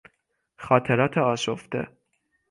[0.55, 1.87] خاطرات آشفته